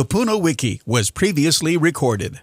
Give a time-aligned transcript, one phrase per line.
[0.00, 2.40] Kupuna Wiki was previously recorded.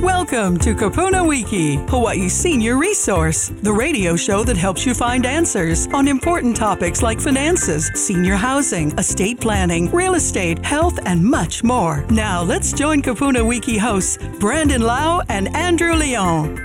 [0.00, 5.88] Welcome to Kupuna Wiki, Hawaii's senior resource, the radio show that helps you find answers
[5.88, 12.06] on important topics like finances, senior housing, estate planning, real estate, health, and much more.
[12.10, 16.60] Now, let's join Kupuna Wiki hosts Brandon Lau and Andrew Leon.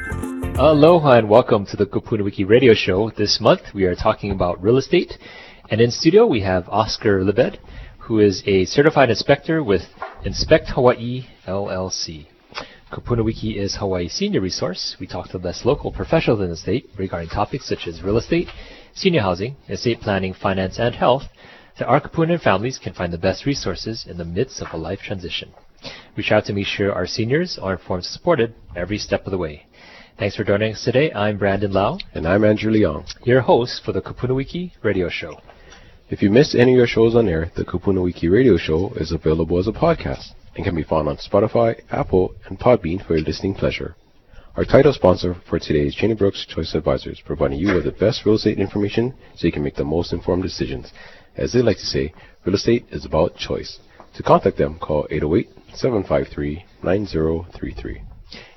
[0.59, 3.09] Aloha and welcome to the Kupuna Wiki radio show.
[3.17, 5.17] This month we are talking about real estate.
[5.71, 7.57] And in studio we have Oscar Libed,
[8.05, 9.81] who is a certified inspector with
[10.23, 12.27] Inspect Hawaii LLC.
[12.91, 14.95] Kupuna Wiki is Hawaii's senior resource.
[14.99, 18.17] We talk to the best local professionals in the state regarding topics such as real
[18.17, 18.47] estate,
[18.93, 21.23] senior housing, estate planning, finance, and health,
[21.79, 24.99] that our Kapunan families can find the best resources in the midst of a life
[24.99, 25.51] transition.
[26.15, 29.37] We strive to make sure our seniors are informed and supported every step of the
[29.39, 29.65] way.
[30.19, 31.11] Thanks for joining us today.
[31.11, 33.11] I'm Brandon Lau, And I'm Andrew Leong.
[33.25, 35.39] your host for the Kupuna Wiki radio show.
[36.07, 39.11] If you missed any of your shows on air, the Kupuna Wiki radio show is
[39.11, 43.25] available as a podcast and can be found on Spotify, Apple, and Podbean for your
[43.25, 43.95] listening pleasure.
[44.55, 48.23] Our title sponsor for today is Cheney Brooks Choice Advisors, providing you with the best
[48.23, 50.93] real estate information so you can make the most informed decisions.
[51.37, 52.13] As they like to say,
[52.45, 53.79] real estate is about choice.
[54.17, 58.03] To contact them, call 808-753-9033.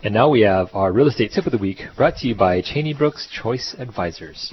[0.03, 2.61] And now we have our real estate tip of the week brought to you by
[2.61, 4.53] Cheney Brooks Choice Advisors.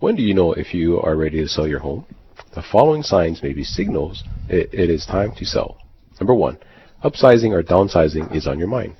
[0.00, 2.06] When do you know if you are ready to sell your home?
[2.54, 5.76] The following signs may be signals it, it is time to sell.
[6.20, 6.58] Number one,
[7.02, 8.94] upsizing or downsizing is on your mind.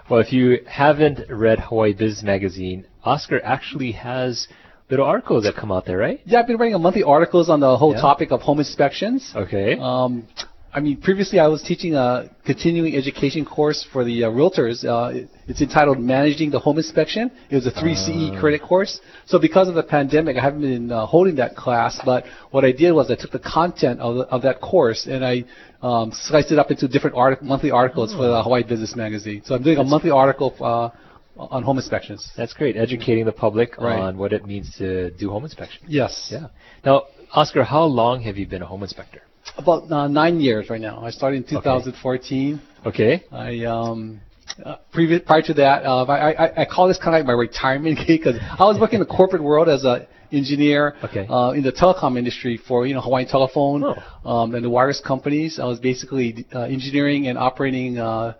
[0.09, 4.49] Well, if you haven't read Hawaii Business Magazine, Oscar actually has
[4.91, 6.19] little articles that come out there, right?
[6.25, 8.01] Yeah, I've been writing a monthly articles on the whole Yeah.
[8.01, 9.19] topic of home inspections.
[9.35, 9.77] Okay.
[9.79, 10.27] Um,
[10.73, 14.85] I mean, previously I was teaching a continuing education course for the uh, realtors.
[14.85, 17.29] Uh, it's entitled Managing the Home Inspection.
[17.49, 19.01] It was a 3 CE credit course.
[19.25, 21.99] So because of the pandemic, I haven't been uh, holding that class.
[22.05, 25.25] But what I did was I took the content of, the, of that course and
[25.25, 25.43] I
[25.81, 29.41] um, sliced it up into different artic- monthly articles for the Hawaii Business Magazine.
[29.45, 30.89] So I'm doing a monthly article uh,
[31.37, 32.29] on home inspections.
[32.37, 32.75] That's great.
[32.77, 33.99] Educating the public Right.
[33.99, 35.81] on what it means to do home inspection.
[35.87, 36.29] Yes.
[36.31, 36.47] Yeah.
[36.85, 37.03] Now,
[37.33, 39.21] Oscar, how long have you been a home inspector?
[39.57, 41.03] About uh, nine years right now.
[41.03, 42.61] I started in 2014.
[42.85, 43.23] Okay.
[43.31, 44.19] I um,
[44.63, 47.33] uh, previous prior to that, uh, I, I I call this kind of like my
[47.33, 51.25] retirement gig because I was working in the corporate world as a engineer Okay.
[51.27, 54.29] uh, in the telecom industry for you know Hawaiian Telephone Oh.
[54.29, 55.59] um, and the wireless companies.
[55.59, 58.33] I was basically uh, engineering and operating uh,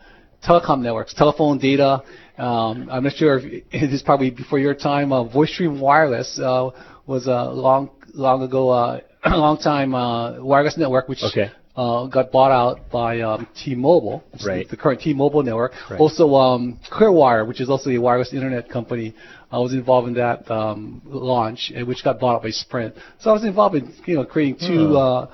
[0.48, 2.04] telecom networks, telephone data.
[2.42, 5.14] Um, I'm not sure if it is probably before your time.
[5.14, 6.72] Uh, VoiceStream Wireless uh,
[7.06, 11.52] was a long long ago, uh, long time uh, wireless network which Okay.
[11.76, 14.68] uh, got bought out by um, T-Mobile, Right.
[14.68, 15.72] the current T-Mobile network.
[15.90, 16.00] Right.
[16.00, 19.14] Also, um, Clearwire, which is also a wireless internet company,
[19.52, 22.96] I was involved in that um, launch, and which got bought out by Sprint.
[23.20, 25.28] So I was involved in you know creating two uh,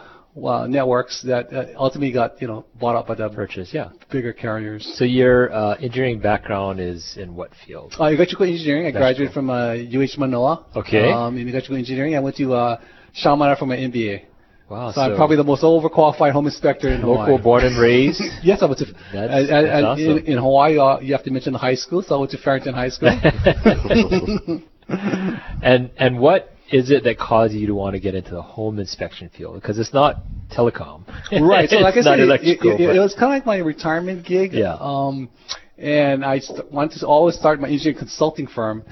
[0.45, 3.89] uh, networks that uh, ultimately got you know bought out by the Purchase, yeah.
[4.11, 4.93] bigger carriers.
[4.97, 7.95] So your uh, engineering background is in what field?
[7.99, 8.85] Uh, electrical engineering.
[8.85, 9.33] I Electrical.
[9.33, 10.65] graduated from uh, UH Manoa.
[10.75, 11.11] Okay.
[11.11, 12.81] Um, in electrical engineering, I went to uh,
[13.13, 14.25] Chaminade for my MBA.
[14.69, 14.91] Wow.
[14.91, 17.31] So, I'm probably the most overqualified home inspector in Hawaii.
[17.31, 18.21] local, born and raised.
[18.43, 18.85] Yes, I went to.
[19.13, 20.17] That's- that's awesome.
[20.17, 22.37] in, in Hawaii, uh, you have to mention the high school, so I went to
[22.37, 23.09] Farrington High School.
[25.63, 28.79] and and what is it that caused you to want to get into the home
[28.79, 29.55] inspection field?
[29.55, 30.17] Because it's not
[30.51, 31.05] telecom.
[31.31, 31.69] right.
[31.69, 33.57] So, like I It's not said, it, it, electrical, it- was kind of like my
[33.57, 34.53] retirement gig.
[34.53, 34.75] Yeah.
[34.79, 35.29] Um,
[35.77, 38.83] and I st- wanted to always start my engineering consulting firm.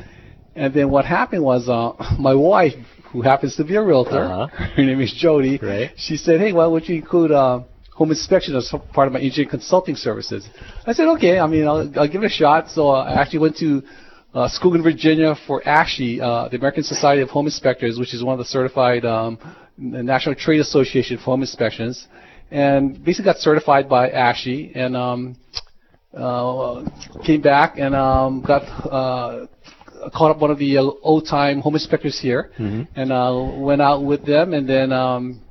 [0.56, 2.74] And then what happened was, uh, my wife,
[3.12, 4.48] who happens to be a realtor, Uh-huh.
[4.76, 5.60] her name is Jody.
[5.62, 5.92] Right.
[5.98, 7.62] She said, "Hey, why would you include uh,
[7.94, 10.48] home inspection as part of my engineering consulting services?"
[10.86, 11.40] I said, "Okay.
[11.40, 13.84] I mean, I'll, I'll give it a shot." So I actually went to
[14.36, 18.24] uh, school in Virginia for ASHI, uh, the American Society of Home Inspectors, which is
[18.24, 19.40] one of the certified um,
[19.78, 22.08] the National Trade Association for Home Inspections,
[22.52, 25.36] and basically got certified by ASHI and um,
[26.16, 26.84] uh,
[27.26, 29.48] came back and um, got uh,
[30.14, 32.52] caught up one of the uh, old-time home inspectors here,
[32.96, 34.92] and uh, went out with them, and then.
[34.92, 35.42] Um,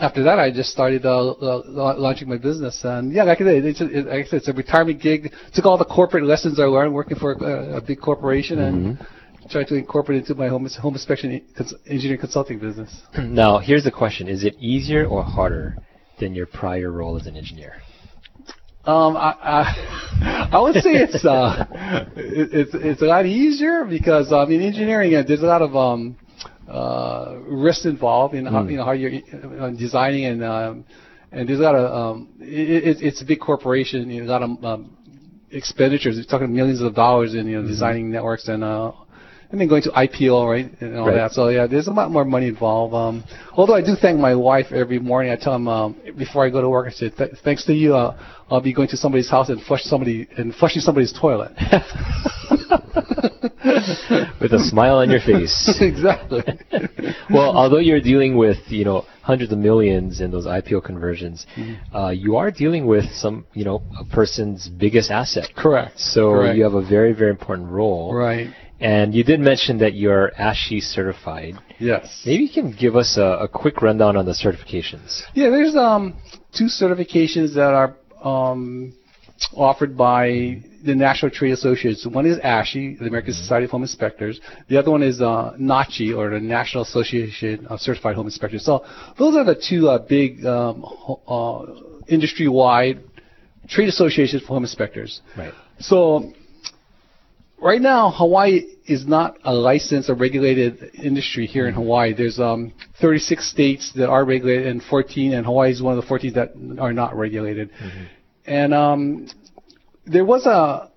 [0.00, 3.64] after that, I just started uh, uh, launching my business, and yeah, like I said,
[3.64, 5.32] it's a, it, like I said, it's a retirement gig.
[5.54, 9.06] Took all the corporate lessons I learned working for a, a big corporation, and
[9.50, 13.02] try to incorporate it into my home home inspection cons- engineering consulting business.
[13.18, 15.76] Now, here's the question: Is it easier or harder
[16.18, 17.82] than your prior role as an engineer?
[18.84, 21.66] Um, I, I, I would say it's uh,
[22.16, 25.76] it, it's it's a lot easier because I mean engineering uh, there's a lot of
[25.76, 26.16] um,
[26.72, 29.12] uh, risk involved in how, you know how you're
[29.60, 30.84] uh, designing and um,
[31.30, 31.86] and there's a lot of
[32.16, 34.96] um, it, it, it's a big corporation, you know, a lot of um,
[35.50, 36.16] expenditures.
[36.16, 38.92] We're talking millions of dollars in you know designing networks and uh,
[39.50, 41.14] and then going to IPO, right, and all Right.
[41.16, 41.32] that.
[41.32, 42.94] So yeah, there's a lot more money involved.
[42.94, 43.22] Um,
[43.54, 45.30] although I do thank my wife every morning.
[45.30, 47.94] I tell him um, before I go to work, I say, "Th- thanks to you,
[47.94, 48.16] uh,
[48.50, 51.52] I'll be going to somebody's house and flush somebody and flushing somebody's toilet.
[54.40, 55.76] With a smile on your face.
[55.80, 56.42] exactly.
[57.30, 61.96] well, although you're dealing with you know hundreds of millions in those IPO conversions, Mm-hmm.
[61.96, 65.48] uh, you are dealing with some you know a person's biggest asset.
[65.56, 65.98] Correct.
[65.98, 66.56] So Correct.
[66.56, 68.14] you have a very very important role.
[68.14, 68.48] Right.
[68.80, 71.54] And you did mention that you're ASHI certified.
[71.78, 72.22] Yes.
[72.26, 75.22] Maybe you can give us a, a quick rundown on the certifications.
[75.34, 76.14] Yeah, there's um
[76.56, 78.92] two certifications that are um
[79.54, 82.06] offered by the National Trade Associations.
[82.06, 84.40] One is ASHI, the American Society of Home Inspectors.
[84.68, 88.64] The other one is uh, NACHI, or the National Association of Certified Home Inspectors.
[88.64, 88.84] So
[89.18, 93.00] those are the two uh, big um, ho- uh, industry-wide
[93.68, 95.20] trade associations for home inspectors.
[95.36, 95.54] Right.
[95.78, 96.32] So
[97.60, 102.12] right now, Hawaii is not a licensed or regulated industry here in Hawaii.
[102.12, 106.08] There's um, 36 states that are regulated and 14, and Hawaii is one of the
[106.08, 107.70] 14 that are not regulated.
[108.46, 109.28] And um,
[110.06, 110.90] there was a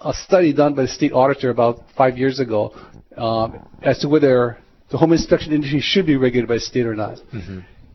[0.00, 2.72] a study done by the state auditor about five years ago
[3.16, 4.58] um, as to whether
[4.90, 7.18] the home inspection industry should be regulated by the state or not.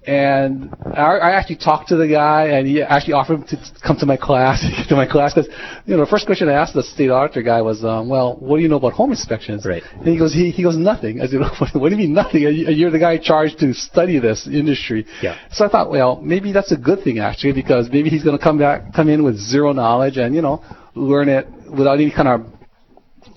[0.05, 3.97] And I, I actually talked to the guy, and he actually offered him to come
[3.99, 4.59] to my class,
[4.89, 5.49] to my class, because
[5.85, 8.57] you know the first question I asked the state auditor guy was, um, "Well, what
[8.57, 9.81] do you know about home inspections?" Right.
[9.93, 12.41] And he goes, "He, he goes nothing." I said, "What, what do you mean nothing?
[12.41, 15.37] You- You're the guy charged to study this industry." Yeah.
[15.51, 18.43] So I thought, well, maybe that's a good thing actually, because maybe he's going to
[18.43, 20.63] come back, come in with zero knowledge, and you know,
[20.95, 22.45] learn it without any kind of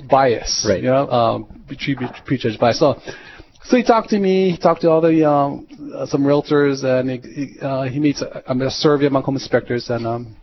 [0.09, 0.67] bias.
[0.69, 0.83] Right.
[0.83, 2.79] You know, um, pre- pre- prejudged bias.
[2.81, 3.01] So,
[3.69, 4.51] so he talked to me.
[4.51, 8.17] He talked to all the um, uh, some realtors, and he he, uh, he made
[8.21, 10.37] a, a survey among home inspectors, and um,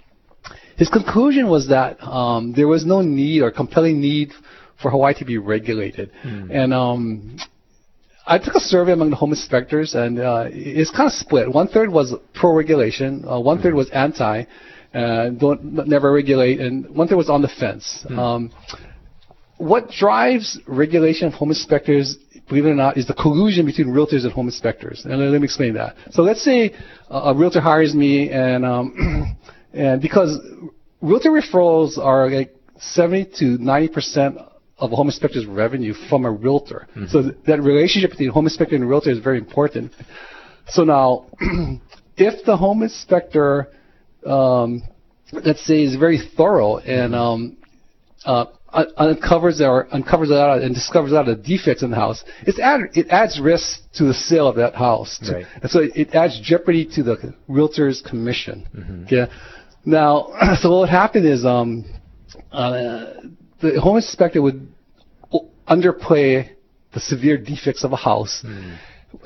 [0.78, 4.32] his conclusion was that um, there was no need or compelling need
[4.82, 6.12] for Hawaii to be regulated,
[6.52, 7.38] and um,
[8.26, 11.52] I took a survey among the home inspectors, and uh, it's kind of split.
[11.52, 14.44] One third was pro-regulation, uh, one third was anti,
[14.94, 18.06] uh, don't never regulate, and one third was on the fence.
[18.10, 18.52] Um,
[19.58, 22.18] what drives regulation of home inspectors,
[22.54, 25.06] believe it or not, is the collusion between realtors and home inspectors.
[25.06, 25.96] And let, let me explain that.
[26.12, 26.74] So let's say
[27.10, 29.38] uh, a realtor hires me, and um,
[29.74, 30.40] and because
[31.02, 34.38] realtor referrals are like 70 to 90 percent
[34.78, 36.88] of a home inspector's revenue from a realtor.
[37.10, 39.94] So th- that relationship between home inspector and realtor is very important.
[40.68, 41.28] So now,
[42.18, 43.70] if the home inspector,
[44.26, 44.84] um,
[45.32, 47.58] let's say, is very thorough and um,
[48.26, 51.90] uh, un- uncovers or uncovers a lot of, and discovers a lot of defects in
[51.92, 55.20] the house, it's add, it adds risk to the sale of that house.
[55.24, 55.46] To- Right.
[55.62, 58.66] And so it, it adds jeopardy to the realtor's commission.
[59.06, 59.32] Okay.
[59.86, 60.28] Now,
[60.60, 61.86] so what would happen is um,
[62.52, 63.06] uh,
[63.62, 64.68] the home inspector would
[65.68, 66.50] underplay
[66.94, 68.44] the severe defects of a house.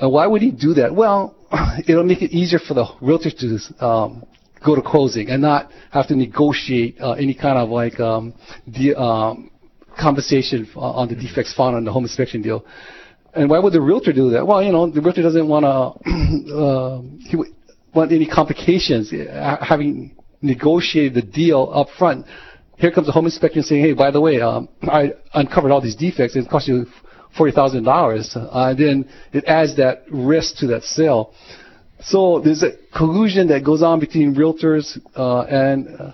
[0.00, 0.94] And why would he do that?
[0.94, 1.34] Well,
[1.86, 4.24] it'll make it easier for the realtor to um,
[4.64, 8.34] go to closing and not have to negotiate uh, any kind of like um,
[8.66, 9.50] the um,
[9.98, 12.64] compensation on the defects found on the home inspection deal.
[13.34, 14.46] And why would the realtor do that?
[14.46, 17.36] Well, you know, the realtor doesn't want to uh, he
[17.94, 22.26] want any complications uh, having negotiated the deal up front.
[22.76, 25.96] Here comes the home inspector saying, "Hey, by the way, um, I uncovered all these
[25.96, 26.36] defects.
[26.36, 26.86] It cost you
[27.36, 31.32] forty thousand dollars." Uh, then it adds that risk to that sale.
[32.02, 36.12] So there's a collusion that goes on between realtors uh, and uh,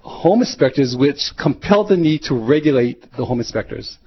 [0.00, 3.98] home inspectors, which compelled the need to regulate the home inspectors.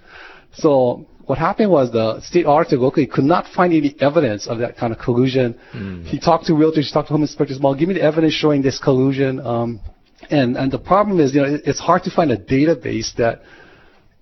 [0.53, 4.77] So what happened was the state auditor locally could not find any evidence of that
[4.77, 5.58] kind of collusion.
[6.06, 7.60] He talked to realtors, he talked to home inspectors.
[7.60, 9.39] Well, give me the evidence showing this collusion.
[9.39, 9.80] Um,
[10.30, 13.42] and and the problem is, you know, it, it's hard to find a database that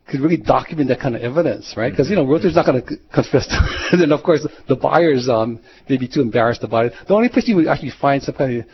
[0.07, 1.91] could really document that kind of evidence, right?
[1.91, 3.87] Because you know, realtor's not going to confess to it.
[3.93, 6.93] and then of course the buyers um, may be too embarrassed about it.
[7.07, 8.65] The only place you would actually find some kind of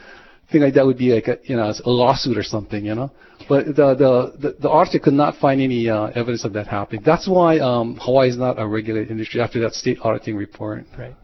[0.52, 3.12] thing like that would be like a you know a lawsuit or something, you know.
[3.48, 7.04] But the the the, the auditor could not find any uh, evidence of that happening.
[7.06, 10.86] That's why um, Hawaii is not a regulated industry after that state auditing report.
[10.98, 11.16] Right.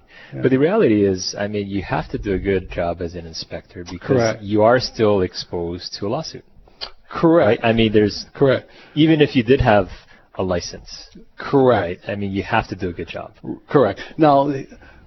[0.41, 3.27] But the reality is, I mean, you have to do a good job as an
[3.27, 4.41] inspector because Correct.
[4.41, 6.43] you are still exposed to a lawsuit.
[7.09, 7.61] Correct.
[7.61, 7.69] Right?
[7.69, 8.69] I mean, there's Correct.
[8.95, 9.87] even if you did have
[10.35, 11.09] a license.
[11.37, 12.01] Correct.
[12.07, 12.11] Right.
[12.11, 13.33] I mean, you have to do a good job.
[13.69, 14.01] Correct.
[14.17, 14.51] Now,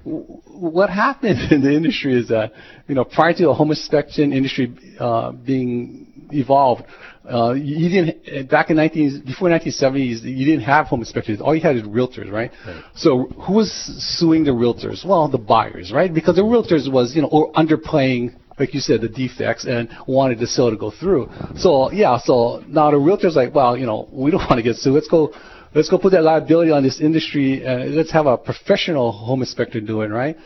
[0.04, 2.52] what happened in the industry is that,
[2.86, 6.84] you know, prior to the home inspection industry uh, being evolved,
[7.28, 11.40] uh, you didn't back in 19 before 1970s you didn't have home inspectors.
[11.40, 12.52] All you had is realtors, right?
[12.94, 15.04] So who was suing the realtors?
[15.04, 16.12] Well, the buyers, right?
[16.12, 18.36] Because the realtors was you know or underplaying.
[18.58, 21.30] Like you said, the defects and wanted the sale to go through.
[21.56, 24.76] So yeah, so now the realtors like, well, you know, we don't want to get
[24.76, 24.94] sued.
[24.94, 25.34] Let's go
[25.74, 29.80] let's go put that liability on this industry and let's have a professional home inspector
[29.80, 30.36] do it, right?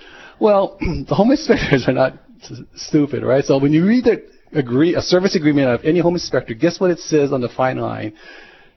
[0.41, 2.15] Well, the home inspectors are not
[2.75, 3.45] stupid, right?
[3.45, 6.91] So when you read the agree a service agreement of any home inspector, guess what
[6.91, 8.15] it says on the fine line?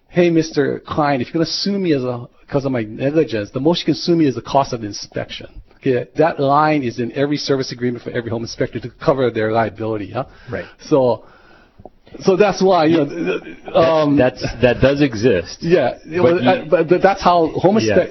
[0.09, 0.83] Hey, Mr.
[0.83, 3.79] Klein, if you're going to sue me as a because of my negligence, the most
[3.79, 5.63] you can sue me is the cost of the inspection.
[5.83, 9.51] Okay, that line is in every service agreement for every home inspector to cover their
[9.51, 10.13] liability.
[10.49, 10.65] Right.
[10.79, 11.25] So,
[12.19, 13.05] so that's why you know.
[13.09, 15.57] th- th- Um, That's that does exist.
[15.61, 18.05] yeah, well, you- uh, but, but that's how home Yeah.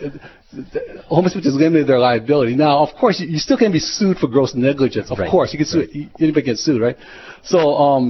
[1.14, 2.54] home inspectors limit their liability.
[2.56, 5.10] Now, of course, you, you still can be sued for gross negligence.
[5.10, 5.30] Of Right.
[5.30, 5.82] course, you can sue
[6.24, 6.98] anybody can sue, right?
[7.52, 8.04] So, um,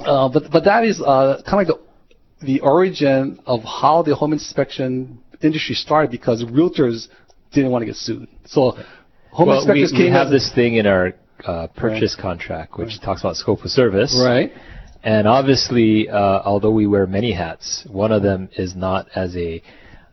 [0.00, 1.78] uh, but but that is uh, kind of like the
[2.50, 5.18] the origin of how the home inspection
[5.48, 7.08] industry started because realtors
[7.52, 8.28] didn't want to get sued.
[8.46, 8.72] So,
[9.30, 11.14] home Well, we, inspectors we came have this thing in our
[11.44, 14.20] uh, purchase contract, which talks about scope of service.
[14.24, 14.52] right.
[15.04, 19.62] And obviously, uh, although we wear many hats, one of them is not as a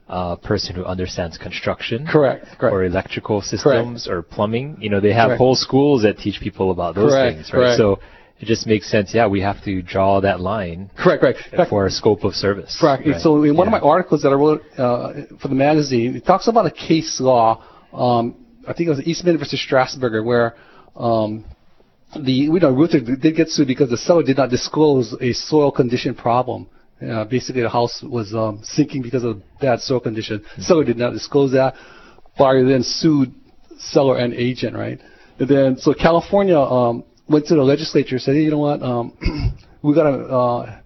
[0.07, 2.05] uh, person who understands construction.
[2.05, 2.71] Correct, correct.
[2.73, 4.77] Or electrical systems or plumbing.
[4.79, 5.39] You know, they have Correct.
[5.39, 7.59] whole schools that teach people about those Correct, things, right?
[7.59, 7.77] correct.
[7.77, 7.99] So
[8.39, 9.13] it just makes sense.
[9.13, 11.23] Yeah, we have to draw that line Correct.
[11.51, 12.77] In fact, for a scope of service.
[12.79, 13.05] Correct.
[13.07, 13.21] right?
[13.21, 13.75] So in one Yeah.
[13.77, 17.19] of my articles that I wrote uh, for the magazine, it talks about a case
[17.21, 17.63] law.
[17.93, 18.35] Um,
[18.67, 20.55] I think it was Easton versus Strassburger, where
[20.95, 21.45] um,
[22.15, 25.71] the you know Ruther did get sued because the seller did not disclose a soil
[25.71, 26.67] condition problem.
[27.01, 30.43] Uh, basically, the house was um, sinking because of bad soil condition.
[30.59, 31.75] Seller did not disclose that.
[32.37, 33.33] Buyer then sued
[33.77, 34.99] seller and agent, right?
[35.39, 38.81] And then so California um, went to the legislature and said, hey, you know what,
[38.81, 39.17] um,
[39.81, 40.79] we got to uh,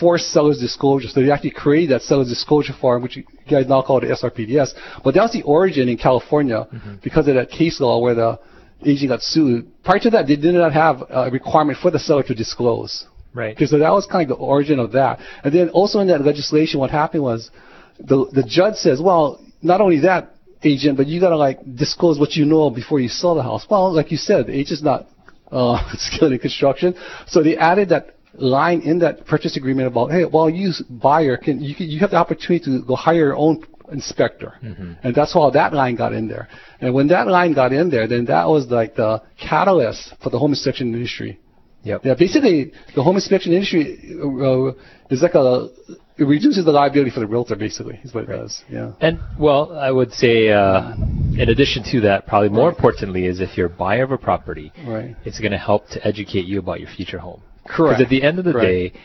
[0.00, 1.08] force seller's disclosure.
[1.08, 4.72] So they actually created that seller's disclosure form, which you guys now call the SRPDS.
[5.02, 6.66] But that was the origin in California
[7.02, 8.40] because of that case law where the
[8.84, 9.66] agent got sued.
[9.84, 13.06] Prior to that, they did not have a requirement for the seller to disclose.
[13.32, 13.56] Right.
[13.56, 15.18] Okay, so that was kind of the origin of that.
[15.42, 17.50] And then also in that legislation, what happened was
[17.98, 22.32] the the judge says, well, not only that, agent, but you gotta like disclose what
[22.36, 23.66] you know before you sell the house.
[23.68, 25.08] Well, like you said, the agent's not
[25.54, 26.94] uh, skilled in construction,
[27.26, 31.60] so they added that line in that purchase agreement about, hey, well, you buyer can
[31.62, 34.58] you can, you have the opportunity to go hire your own inspector,
[35.02, 36.48] and that's how that line got in there.
[36.80, 40.38] And when that line got in there, then that was like the catalyst for the
[40.38, 41.38] home inspection industry.
[41.84, 42.00] Yep.
[42.04, 44.72] Yeah, basically, the home inspection industry uh,
[45.10, 45.68] is like a
[46.16, 47.56] it reduces the liability for the realtor.
[47.56, 48.62] Basically, is what it does.
[48.70, 48.92] Yeah.
[49.00, 50.94] And well, I would say, uh,
[51.36, 54.72] in addition to that, probably more importantly, is if you're a buyer of a property,
[54.86, 55.16] Right.
[55.24, 57.42] it's going to help to educate you about your future home.
[57.66, 57.98] Correct.
[57.98, 58.94] Because at the end of the Correct.
[58.94, 59.00] day,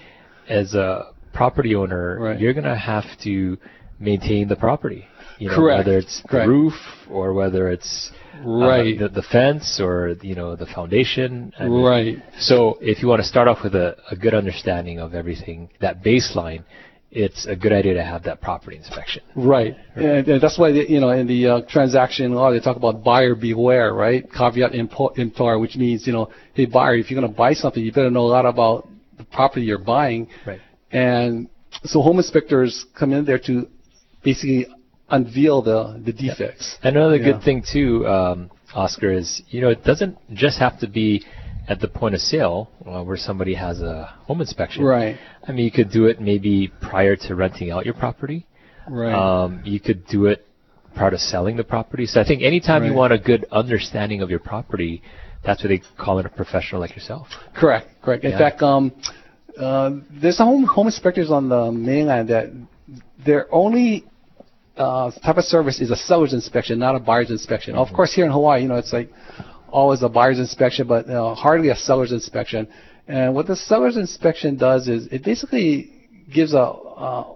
[0.47, 2.39] as a property owner, Right.
[2.39, 3.57] you're going to have to
[3.99, 5.05] maintain the property.
[5.39, 5.77] You know, Correct.
[5.87, 6.45] Whether it's Correct.
[6.45, 6.73] the roof
[7.09, 8.11] or whether it's
[8.45, 8.97] uh, Right.
[8.97, 11.53] the, the fence or you know the foundation.
[11.59, 12.23] I mean, Right.
[12.39, 16.03] So if you want to start off with a, a good understanding of everything, that
[16.03, 16.63] baseline,
[17.11, 19.23] it's a good idea to have that property inspection.
[19.35, 19.75] Right.
[19.95, 23.03] And, and that's why, they, you know, in the uh, transaction law, they talk about
[23.03, 24.23] buyer beware, right?
[24.31, 27.91] Caveat emptor, which means, you know, hey, buyer, if you're going to buy something, you
[27.91, 30.27] better know a lot about the property you're buying.
[30.45, 30.61] Right.
[30.91, 31.49] And
[31.83, 33.67] so home inspectors come in there to
[34.23, 34.67] basically
[35.11, 36.77] unveil the, the defects.
[36.83, 37.33] Another Yeah.
[37.33, 41.25] good thing too, um, Oscar, is you know it doesn't just have to be
[41.67, 44.83] at the point of sale uh, where somebody has a home inspection.
[44.83, 45.17] Right.
[45.47, 48.45] I mean, you could do it maybe prior to renting out your property.
[48.89, 49.13] Right.
[49.13, 50.45] Um, you could do it
[50.95, 52.05] prior to selling the property.
[52.07, 55.03] So I think anytime you want a good understanding of your property,
[55.45, 57.27] that's what they call in a professional like yourself.
[57.55, 58.23] Correct, correct.
[58.23, 58.37] In Yeah.
[58.39, 58.91] fact, um,
[59.59, 62.49] uh, there's some home, home inspectors on the mainland that
[63.23, 64.05] their only
[64.79, 67.75] uh, type of service is a seller's inspection, not a buyer's inspection.
[67.75, 69.09] Of course, here in Hawaii, you know, it's like
[69.69, 72.67] always a buyer's inspection, but uh, hardly a seller's inspection.
[73.07, 75.91] And what the seller's inspection does is it basically
[76.33, 77.33] gives a uh,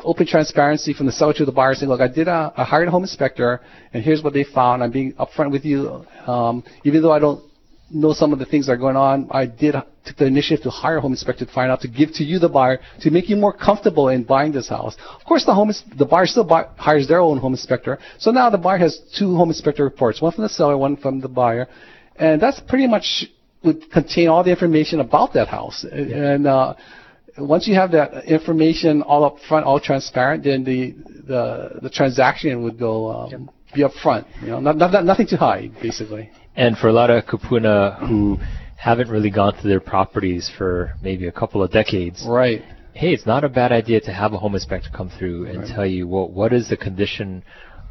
[0.00, 2.88] open transparency from the seller to the buyer, saying, "Look, I did a, I hired
[2.88, 3.60] a home inspector,
[3.92, 4.82] and here's what they found.
[4.82, 7.42] I'm being upfront with you, um, even though I don't
[7.92, 9.28] know some of the things that are going on.
[9.30, 12.12] I did took the initiative to hire a home inspector to find out to give
[12.14, 14.96] to you, the buyer, to make you more comfortable in buying this house.
[15.18, 17.98] Of course, the home ins- the buyer still buy, hires their own home inspector.
[18.18, 21.20] So now the buyer has two home inspector reports, one from the seller, one from
[21.20, 21.68] the buyer,
[22.16, 23.26] and that's pretty much
[23.64, 25.84] would contain all the information about that house.
[25.84, 26.74] And uh,
[27.38, 30.94] once you have that information all up front, all transparent, then the
[31.26, 34.26] the, the transaction would go um, be up front.
[34.40, 36.30] You know, not, not, nothing to hide, basically.
[36.56, 38.38] And for a lot of kupuna who
[38.76, 42.62] haven't really gone through their properties for maybe a couple of decades, Right.
[42.94, 45.68] hey, it's not a bad idea to have a home inspector come through and Right.
[45.68, 47.42] tell you well, what is the condition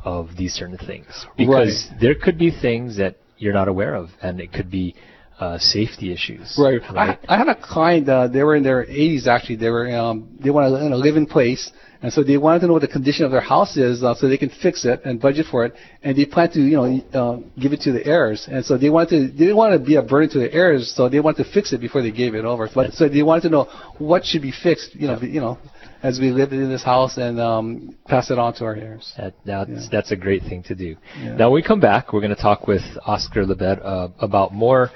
[0.03, 1.27] of these certain things.
[1.37, 4.95] Because there could be things that you're not aware of, and it could be
[5.41, 6.55] uh, safety issues.
[6.57, 6.81] Right.
[6.83, 8.07] I, I had a client.
[8.07, 9.55] Uh, they were in their 80s actually.
[9.55, 11.71] They were um, they want to live in place,
[12.03, 14.29] and so they wanted to know what the condition of their house is, uh, so
[14.29, 15.73] they can fix it and budget for it.
[16.03, 16.85] And they plan to you know
[17.19, 18.47] uh, give it to the heirs.
[18.51, 20.93] And so they wanted to they didn't want to be a burden to the heirs,
[20.95, 22.69] so they wanted to fix it before they gave it over.
[22.73, 23.63] But so they wanted to know
[23.97, 24.93] what should be fixed.
[24.95, 25.57] You know, you know,
[26.03, 29.13] as we live in this house and um, pass it on to our heirs.
[29.17, 29.87] That, that's, Yeah.
[29.91, 30.95] that's a great thing to do.
[31.19, 31.35] Yeah.
[31.35, 34.89] Now, when we come back, we're going to talk with Oscar Libed uh, about more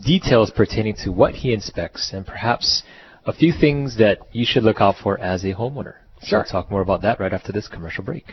[0.00, 2.82] details pertaining to what he inspects and perhaps
[3.26, 5.94] a few things that you should look out for as a homeowner.
[6.20, 6.38] So Sure.
[6.40, 8.32] we'll talk more about that right after this commercial break.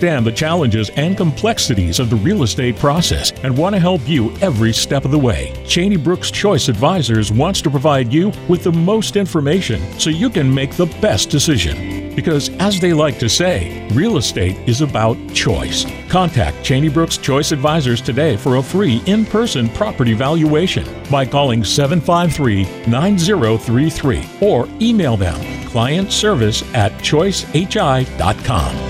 [0.00, 4.72] the challenges and complexities of the real estate process and want to help you every
[4.72, 5.52] step of the way.
[5.66, 10.52] Cheney Brooks Choice Advisors wants to provide you with the most information so you can
[10.52, 12.14] make the best decision.
[12.14, 15.86] Because, as they like to say, real estate is about choice.
[16.08, 21.62] Contact Cheney Brooks Choice Advisors today for a free in person property valuation by calling
[21.62, 28.89] 753 9033 or email them client service at choicehi.com.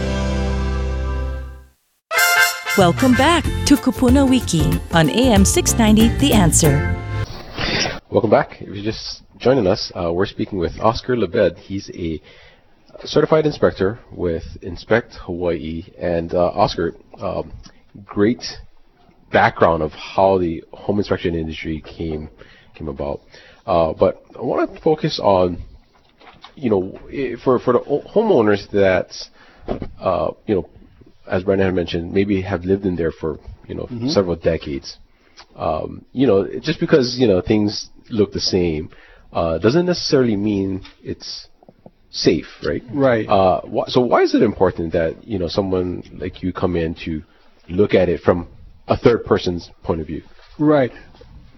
[2.78, 6.96] Welcome back to Kupuna Wiki on AM 690 The Answer.
[8.11, 8.62] Welcome back.
[8.62, 11.59] If you're just joining us, uh, we're speaking with Oscar Libed.
[11.59, 12.22] He's a
[13.04, 15.83] certified inspector with Inspect Hawaii.
[15.98, 17.52] And uh, Oscar, um,
[18.04, 18.44] great
[19.33, 22.30] background of how the home inspection industry came
[22.76, 23.20] came about.
[23.66, 25.61] Uh, but I want to focus on,
[26.54, 27.00] you know,
[27.42, 27.80] for for the
[28.14, 29.11] homeowners that,
[29.98, 30.70] uh, you know,
[31.26, 34.98] as Brandon had mentioned, maybe have lived in there for you know several decades
[35.56, 38.90] um, you know, just because you know things look the same
[39.33, 41.48] uh, doesn't necessarily mean it's
[42.11, 42.83] safe, right?
[42.92, 43.28] Right.
[43.28, 46.94] Uh, wh- so why is it important that you know someone like you come in
[47.06, 47.22] to
[47.68, 48.48] look at it from
[48.88, 50.22] a third person's point of view?
[50.59, 50.92] Right.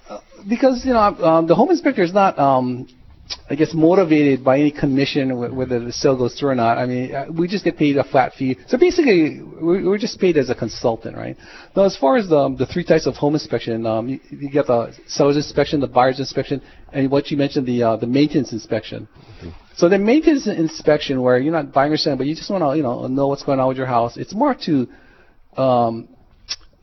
[0.09, 2.89] Uh, because you know um, the home inspector is not, um,
[3.51, 6.79] I guess, motivated by any commission whether the sale goes through or not.
[6.79, 8.57] I mean, uh, we just get paid a flat fee.
[8.67, 11.37] So basically, we- we're just paid as a consultant, right?
[11.77, 14.67] Now, as far as the, the three types of home inspection, um, you, you get
[14.67, 19.09] the seller's inspection, the buyer's inspection, and what you mentioned, the uh, the maintenance inspection.
[19.75, 22.77] So the maintenance inspection, where you're not buying or selling, but you just want to,
[22.77, 24.17] you know, know what's going on with your house.
[24.17, 24.87] It's more to
[25.57, 26.09] um,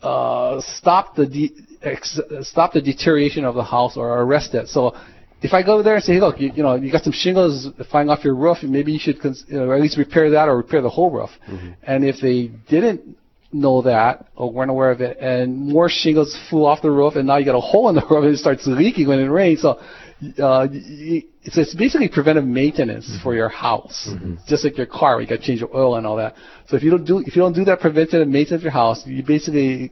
[0.01, 4.67] uh, stop the de- ex- stop the deterioration of the house or arrest it.
[4.69, 4.95] So
[5.41, 7.67] if I go there and say, hey, look, you, you know, you got some shingles
[7.89, 10.57] flying off your roof, maybe you should cons- you know, at least repair that or
[10.57, 11.29] repair the whole roof.
[11.47, 11.71] Mm-hmm.
[11.83, 13.17] And if they didn't
[13.51, 17.25] know that or weren't aware of it, and more shingles flew off the roof, and
[17.27, 19.61] now you got a hole in the roof and it starts leaking when it rains.
[19.61, 19.79] So
[20.21, 24.09] uh, y- it's, basically preventive maintenance for your house,
[24.47, 26.35] just like your car, where you got to change your oil and all that.
[26.67, 29.05] So if you don't do if you don't do that preventive maintenance of your house,
[29.07, 29.91] you basically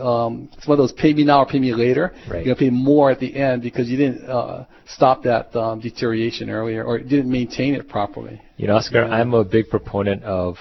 [0.00, 2.12] um, it's one of those pay me now or pay me later.
[2.28, 2.44] Right.
[2.44, 6.50] You're gonna pay more at the end because you didn't uh, stop that um, deterioration
[6.50, 8.40] earlier or didn't maintain it properly.
[8.56, 10.56] You know, Oscar, I'm a big proponent of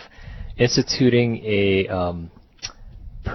[0.58, 2.32] instituting a um,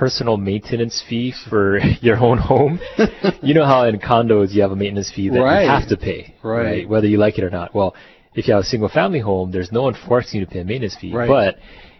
[0.00, 2.80] personal maintenance fee for your own home.
[3.42, 5.62] you know how in condos you have a maintenance fee that Right.
[5.64, 6.88] you have to pay, Right.
[6.88, 7.74] Whether you like it or not.
[7.74, 7.94] Well,
[8.34, 10.64] if you have a single family home, there's no one forcing you to pay a
[10.64, 11.12] maintenance fee.
[11.14, 11.28] Right.
[11.28, 11.56] But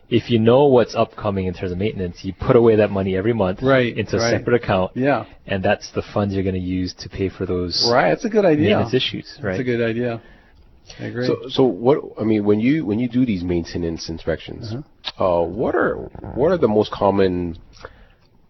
[0.08, 3.32] if you know what's upcoming in terms of maintenance, you put away that money every
[3.32, 4.30] month Right, into a right.
[4.30, 5.24] separate account, Yeah.
[5.46, 8.10] and that's the funds you're going to use to pay for those Right.
[8.10, 8.68] That's a good idea.
[8.76, 9.52] maintenance issues, right?
[9.52, 10.20] That's a good idea.
[10.98, 11.26] I agree.
[11.26, 11.98] So, so what?
[12.20, 14.74] I mean, when you when you do these maintenance inspections,
[15.18, 15.94] uh, what are
[16.34, 17.58] what are the most common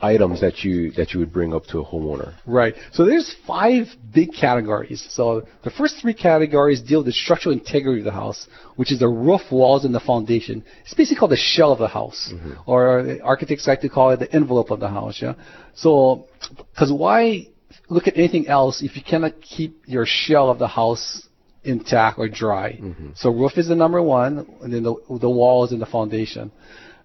[0.03, 2.35] items that you that you would bring up to a homeowner?
[2.47, 2.75] Right.
[2.93, 5.07] So there's five big categories.
[5.11, 8.99] So the first three categories deal with the structural integrity of the house, which is
[8.99, 10.65] the roof, walls, and the foundation.
[10.85, 12.33] It's basically called the shell of the house,
[12.67, 15.23] or architects like to call it the envelope of the house.
[15.23, 15.35] Yeah.
[15.75, 16.27] So,
[16.73, 17.49] because why
[17.89, 21.29] look at anything else if you cannot keep your shell of the house
[21.65, 22.81] intact or dry.
[23.15, 26.51] So roof is the number one, and then the, the walls and the foundation.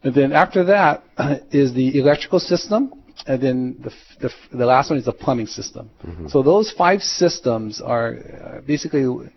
[0.03, 1.03] And then after that
[1.51, 2.93] is the electrical system,
[3.25, 3.91] and then the,
[4.21, 5.89] the, the last one is the plumbing system.
[6.29, 9.29] So those five systems are uh, basically, you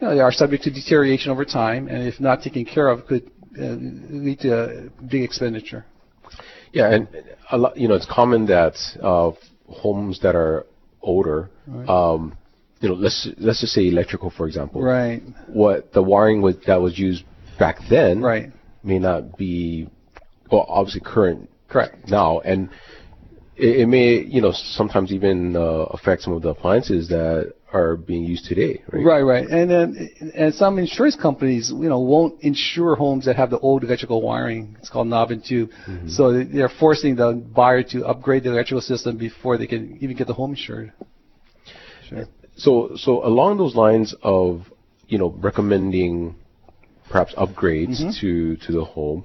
[0.00, 3.30] know, they are subject to deterioration over time, and if not taken care of, could
[3.58, 3.76] uh,
[4.10, 5.84] lead to a big expenditure.
[6.72, 7.08] Yeah, and
[7.50, 9.32] a lot, you know, it's common that uh,
[9.68, 10.66] homes that are
[11.02, 11.50] older,
[11.88, 12.36] um,
[12.80, 14.82] you know, let's let's just say electrical, for example.
[14.82, 15.22] Right.
[15.48, 17.24] What the wiring was that was used
[17.58, 18.52] back then Right.
[18.84, 19.88] may not be,
[20.50, 22.08] well, obviously current Correct.
[22.08, 22.70] now, and
[23.56, 25.60] it, it may, you know, sometimes even uh,
[25.96, 28.82] affect some of the appliances that are being used today.
[28.92, 29.04] Right.
[29.04, 29.46] Right, right.
[29.48, 33.82] And then and some insurance companies, you know, won't insure homes that have the old
[33.84, 34.76] electrical wiring.
[34.78, 35.70] It's called knob and tube.
[36.08, 40.16] So they- they're forcing the buyer to upgrade the electrical system before they can even
[40.16, 40.92] get the home insured.
[42.08, 42.24] Sure.
[42.58, 44.66] So, so along those lines of,
[45.06, 46.34] you know, recommending
[47.10, 48.10] perhaps upgrades Mm-hmm.
[48.20, 49.24] to to the home,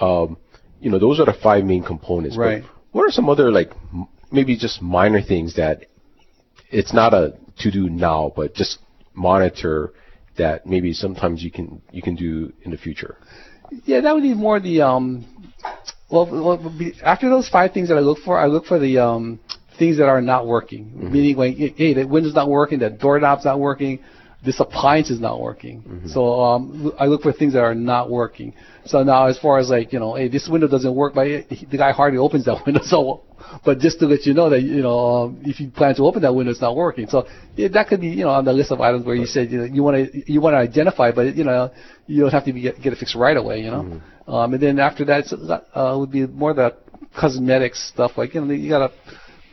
[0.00, 0.36] um,
[0.80, 2.36] you know, those are the five main components.
[2.36, 2.62] but Right.
[2.92, 5.76] what are some other like m- maybe just minor things that
[6.70, 8.78] it's not a to do now, but just
[9.12, 9.92] monitor
[10.36, 13.16] that maybe sometimes you can you can do in the future.
[13.84, 15.26] Yeah, that would be more the um.
[16.10, 16.26] Well,
[17.04, 19.38] after those five things that I look for, I look for the um
[19.80, 20.84] things that are not working.
[21.10, 23.98] Meaning, like, hey, the window's not working, that doorknob's not working,
[24.44, 25.82] this appliance is not working.
[26.08, 28.54] So um, I look for things that are not working.
[28.84, 31.76] So now, as far as like, you know, hey, this window doesn't work, but the
[31.76, 32.82] guy hardly opens that window.
[32.84, 33.22] So,
[33.64, 36.22] but just to let you know that you know, um, if you plan to open
[36.22, 37.06] that window, it's not working.
[37.08, 39.50] So yeah, that could be, you know, on the list of items where you said
[39.50, 41.70] you know, you want to you want to identify, but you know,
[42.06, 43.60] you don't have to be, get, get it fixed right away.
[43.60, 46.76] You know, um, and then after that, it's, uh, would be more the
[47.18, 48.92] cosmetic stuff like you know, you gotta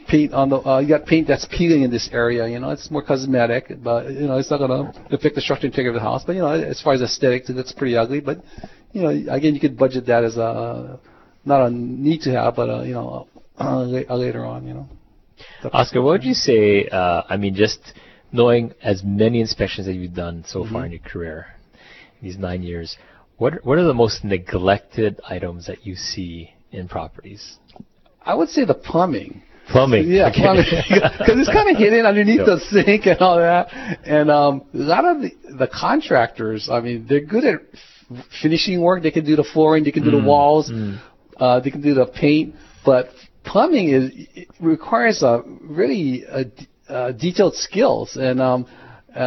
[0.07, 2.47] paint on the uh, you got paint that's peeling in this area.
[2.47, 5.89] You know, it's more cosmetic, but you know, it's not gonna affect the structural integrity
[5.89, 6.23] of the house.
[6.25, 8.19] But you know, as far as aesthetics, looks pretty ugly.
[8.19, 8.41] But
[8.93, 10.99] you know, again, you could budget that as a
[11.45, 13.27] not a need to have, but a, you know,
[13.59, 14.67] uh, la- later on.
[14.67, 14.89] You know.
[15.73, 16.87] Oscar, what would you say?
[16.87, 17.79] Uh, I mean, just
[18.31, 20.73] knowing as many inspections that you've done so Mm-hmm.
[20.73, 21.45] far in your career,
[22.21, 22.97] these nine years,
[23.37, 27.57] what what are the most neglected items that you see in properties?
[28.25, 29.43] I would say the plumbing.
[29.69, 30.09] Plumbing.
[30.09, 32.55] Yeah, plumbing, because it's kind of hidden underneath Yeah.
[32.55, 33.67] the sink and all that.
[34.05, 38.81] And um, a lot of the, the contractors, I mean, they're good at f- finishing
[38.81, 39.03] work.
[39.03, 40.71] They can do the flooring, they can do the walls,
[41.37, 42.55] uh, they can do the paint.
[42.85, 43.09] But
[43.43, 48.65] plumbing is it requires a really uh d- uh, detailed skills, and um,
[49.13, 49.19] uh,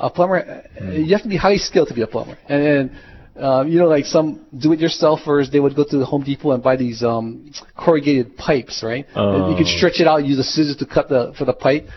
[0.00, 2.36] a a plumber, you have to be highly skilled to be a plumber.
[2.48, 2.90] And, and
[3.40, 6.76] uh, you know, like some do-it-yourselfers, they would go to the Home Depot and buy
[6.76, 9.06] these um, corrugated pipes, right?
[9.14, 9.76] And you could Oh.
[9.76, 11.88] stretch it out, use the scissors to cut the for the pipe.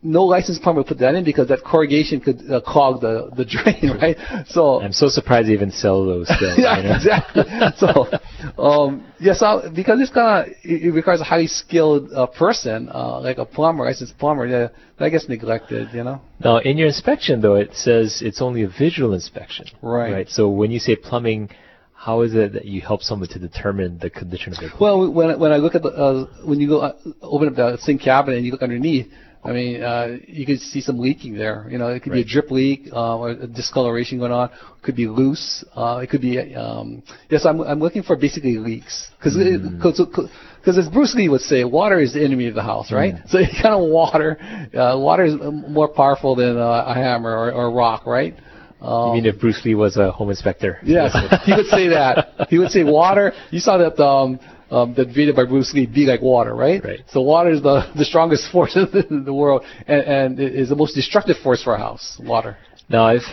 [0.00, 3.44] No licensed plumber would put that in because that corrugation could uh, clog the the
[3.44, 4.16] drain, right?
[4.48, 6.54] So I'm so surprised they even sell those still.
[6.56, 7.42] yeah, exactly.
[7.78, 8.06] So,
[8.62, 12.88] um, yes, I, because it's kind of it, it requires a highly skilled uh, person,
[12.94, 14.46] uh, like a plumber, licensed plumber.
[14.46, 14.68] Yeah,
[15.00, 16.20] that gets neglected, you know.
[16.44, 19.66] Now, in your inspection, though, it says it's only a visual inspection.
[19.82, 20.12] Right.
[20.12, 20.28] Right.
[20.28, 21.50] So when you say plumbing,
[21.94, 25.00] how is it that you help someone to determine the condition of their plumbing?
[25.00, 27.56] Well, when I- when I look at the uh, when you go uh, open up
[27.56, 29.08] the sink cabinet and you look underneath,
[29.44, 31.66] I mean, uh, you could see some leaking there.
[31.70, 34.50] You know, it could be a drip leak uh, or a discoloration going on.
[34.82, 35.64] Could be loose.
[35.74, 36.54] Uh, it could be.
[36.54, 41.64] Um, yes, I'm I'm looking for basically leaks because because as Bruce Lee would say,
[41.64, 43.14] water is the enemy of the house, right?
[43.28, 44.38] So you kind of water.
[44.74, 48.34] Uh, water is um, more powerful than uh, a hammer or, or a rock, right?
[48.80, 50.78] Um, you mean if Bruce Lee was a home inspector?
[50.84, 52.48] Yes, he would say that.
[52.48, 53.32] He would say water.
[53.50, 54.38] You saw that um,
[54.70, 56.82] um, that video by Bruce Lee, "Be like water," right?
[56.84, 57.00] Right.
[57.08, 60.76] So water is the the strongest force in the world, and, and it is the
[60.76, 62.20] most destructive force for a house.
[62.22, 62.56] Water.
[62.88, 63.28] Now, I've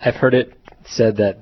[0.00, 1.38] I've heard it said that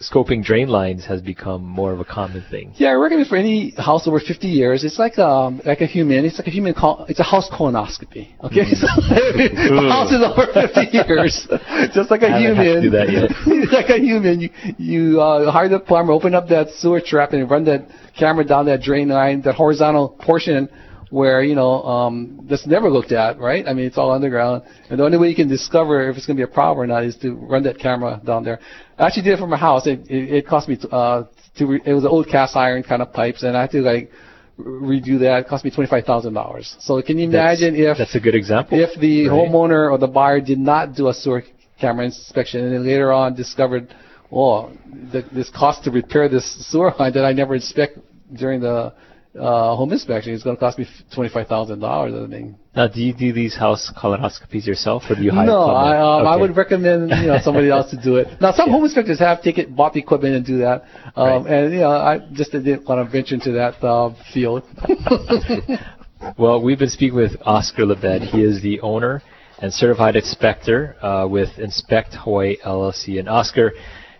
[0.00, 2.72] scoping drain lines has become more of a common thing.
[2.76, 4.84] Yeah, I recommend for any house over 50 years.
[4.84, 6.24] It's like um like a human.
[6.24, 6.74] It's like a human.
[6.74, 8.28] Col- it's a house colonoscopy.
[8.44, 11.48] Okay, so the house is over 50 years,
[11.94, 12.82] just like a I human.
[12.82, 13.30] do that yet.
[13.72, 17.50] like a human, you you uh, hire the plumber, open up that sewer trap, and
[17.50, 20.68] run that camera down that drain line, that horizontal portion
[21.10, 23.66] where you know um, that's never looked at, right?
[23.68, 26.36] I mean, it's all underground, and the only way you can discover if it's going
[26.36, 28.58] to be a problem or not is to run that camera down there.
[28.98, 29.86] I actually did it for my house.
[29.86, 31.24] It it, it cost me uh,
[31.58, 33.82] to re- it was an old cast iron kind of pipes, and I had to
[33.82, 34.10] like
[34.58, 35.40] redo that.
[35.40, 36.76] It cost me twenty five thousand dollars.
[36.80, 38.78] So can you That's- imagine if that's a good example.
[38.80, 39.36] if the right?
[39.36, 41.42] homeowner or the buyer did not do a sewer
[41.80, 43.94] camera inspection and then later on discovered,
[44.32, 44.70] oh,
[45.12, 47.98] th- this cost to repair this sewer line that I never inspect
[48.34, 48.94] during the
[49.38, 50.32] uh, home inspection.
[50.34, 52.14] It's going to cost me twenty five thousand dollars.
[52.14, 52.56] I think.
[52.74, 55.46] Now, do you do these house colonoscopies yourself, or do you hire?
[55.46, 58.28] No, I, um, I would recommend you know somebody else to do it.
[58.40, 60.84] Now, some home inspectors have taken bought the equipment and do that,
[61.16, 61.64] um, Right.
[61.64, 64.62] and you know I just didn't want to venture into that uh, field.
[66.38, 68.22] Well, we've been speaking with Oscar Libed.
[68.22, 69.22] He is the owner
[69.60, 73.18] and certified inspector uh, with Inspect Hawaii LLC.
[73.18, 73.72] And Oscar,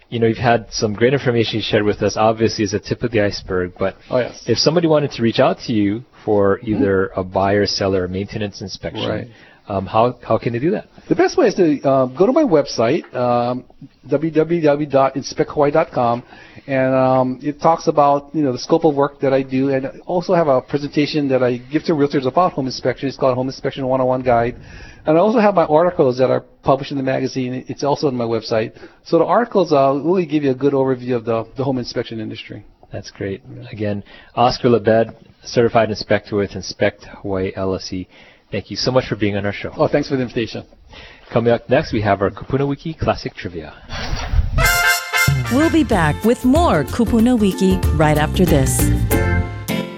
[0.09, 2.17] you know, you've had some great information you shared with us.
[2.17, 3.73] Obviously, is a tip of the iceberg.
[3.79, 4.45] But Oh, yes.
[4.49, 8.61] if somebody wanted to reach out to you for either a buyer, seller, or maintenance
[8.61, 9.29] inspection, Right.
[9.69, 10.87] um, how how can they do that?
[11.09, 13.65] The best way is to um, go to my website, um,
[14.09, 16.23] www.inspecthawaii.com,
[16.67, 19.87] and um, it talks about you know the scope of work that I do, and
[19.87, 23.09] I also have a presentation that I give to realtors about home inspection.
[23.09, 24.57] It's called Home Inspection 101 Guide,
[25.07, 27.65] and I also have my articles that are published in the magazine.
[27.69, 28.77] It's also on my website.
[29.05, 32.19] So the articles uh, really give you a good overview of the, the home inspection
[32.19, 32.65] industry.
[32.93, 33.43] That's great.
[33.71, 34.03] Again,
[34.35, 38.07] Oscar Libed, certified inspector with Inspect Hawaii LLC.
[38.51, 39.73] Thank you so much for being on our show.
[39.77, 40.65] Oh, thanks for the invitation.
[41.33, 43.75] Coming up next, we have our Kupuna Wiki Classic Trivia.
[45.53, 49.16] We'll be back with more Kupuna Wiki right after this.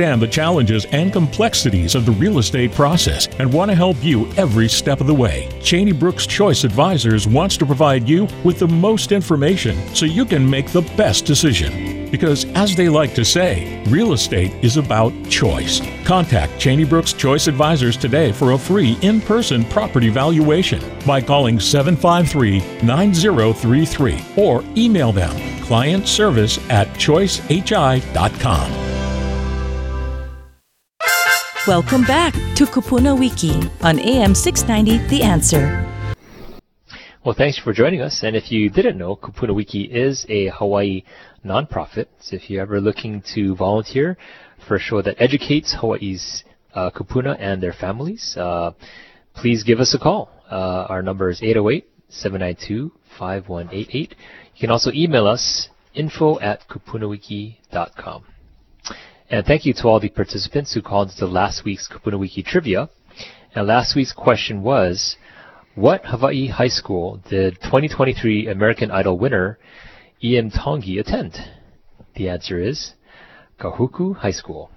[0.00, 4.68] the challenges and complexities of the real estate process and want to help you every
[4.68, 5.48] step of the way.
[5.62, 10.48] Cheney Brooks Choice Advisors wants to provide you with the most information so you can
[10.48, 12.08] make the best decision.
[12.10, 15.80] Because, as they like to say, real estate is about choice.
[16.04, 21.60] Contact Cheney Brooks Choice Advisors today for a free in person property valuation by calling
[21.60, 28.89] 753 9033 or email them client service at choicehi.com.
[31.66, 35.86] Welcome back to Kupuna Wiki on AM 690 The Answer.
[37.22, 38.22] Well, thanks for joining us.
[38.22, 41.02] And if you didn't know, Kupuna Wiki is a Hawaii
[41.44, 42.06] nonprofit.
[42.18, 44.16] So if you're ever looking to volunteer
[44.66, 46.44] for a show that educates Hawaii's
[46.74, 48.70] uh, kupuna and their families, uh,
[49.34, 50.30] please give us a call.
[50.50, 53.92] Uh, our number is 808-792-5188.
[53.92, 54.08] You
[54.58, 58.24] can also email us info at kupunawiki.com.
[59.30, 62.90] And thank you to all the participants who called into last week's Kupuna Wiki trivia.
[63.54, 65.16] And last week's question was,
[65.76, 69.60] what Hawaii high school did 2023 American Idol winner
[70.20, 71.38] Iam Tongi attend?
[72.16, 72.94] The answer is
[73.60, 74.68] Kahuku High School.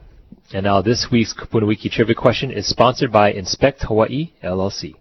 [0.54, 4.94] And now this week's Kupuna Wiki trivia question is sponsored by Inspect Hawaii LLC.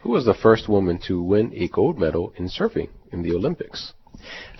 [0.00, 3.92] Who was the first woman to win a gold medal in surfing in the Olympics?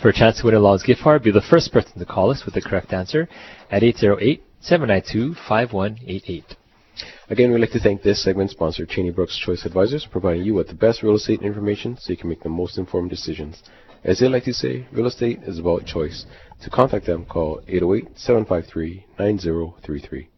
[0.00, 2.30] For a chance to win a Law's gift card, be the first person to call
[2.30, 3.28] us with the correct answer
[3.70, 6.44] at 808-792-5188.
[7.28, 10.68] Again, we'd like to thank this segment sponsor, Cheney Brooks Choice Advisors, providing you with
[10.68, 13.62] the best real estate information so you can make the most informed decisions.
[14.04, 16.26] As they like to say, real estate is about choice.
[16.62, 20.28] To contact them, call 808-753-9033.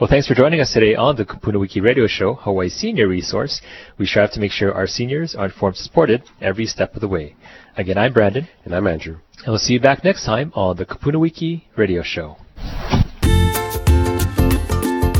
[0.00, 3.60] Well, thanks for joining us today on the Kupuna Wiki Radio Show, Hawaii's senior resource.
[3.98, 7.08] We strive to make sure our seniors are informed and supported every step of the
[7.08, 7.34] way.
[7.76, 9.16] Again, I'm Brandon, And I'm Andrew.
[9.38, 12.36] and we'll see you back next time on the Kupuna Wiki Radio Show.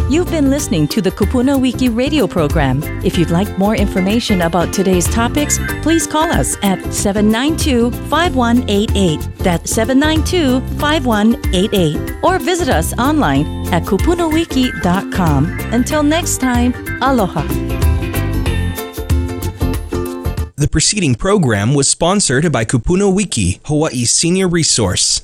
[0.09, 2.81] You've been listening to the Kupuna Wiki radio program.
[3.05, 9.19] If you'd like more information about today's topics, please call us at 792 5188.
[9.39, 12.23] That's 792 5188.
[12.23, 15.59] Or visit us online at kupunawiki.com.
[15.73, 17.43] Until next time, aloha.
[20.55, 25.23] The preceding program was sponsored by Kupuna Wiki, Hawaii's senior resource.